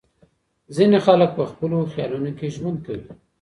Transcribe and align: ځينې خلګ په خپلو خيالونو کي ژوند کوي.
ځينې 0.75 0.97
خلګ 1.05 1.29
په 1.37 1.43
خپلو 1.51 1.77
خيالونو 1.93 2.29
کي 2.37 2.47
ژوند 2.55 2.77
کوي. 2.85 3.07